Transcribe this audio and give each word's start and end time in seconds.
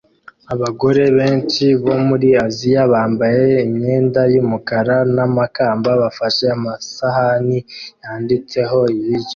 Abagore 0.53 1.03
benshi 1.17 1.65
bo 1.83 1.95
muri 2.07 2.29
Aziya 2.45 2.81
bambaye 2.93 3.47
imyenda 3.67 4.21
yumukara 4.33 4.95
namakamba 5.15 5.89
bafashe 6.01 6.45
amasahani 6.57 7.57
yanditseho 8.03 8.79
ibiryo 8.95 9.29